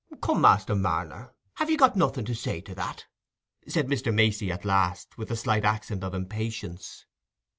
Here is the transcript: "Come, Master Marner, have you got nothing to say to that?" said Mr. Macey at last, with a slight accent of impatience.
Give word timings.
"Come, 0.19 0.41
Master 0.41 0.73
Marner, 0.73 1.31
have 1.57 1.69
you 1.69 1.77
got 1.77 1.95
nothing 1.95 2.25
to 2.25 2.33
say 2.33 2.59
to 2.61 2.73
that?" 2.73 3.05
said 3.67 3.85
Mr. 3.85 4.11
Macey 4.11 4.51
at 4.51 4.65
last, 4.65 5.15
with 5.15 5.29
a 5.29 5.35
slight 5.35 5.63
accent 5.63 6.03
of 6.03 6.15
impatience. 6.15 7.05